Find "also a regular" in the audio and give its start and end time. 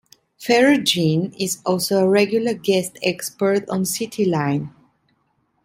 1.63-2.55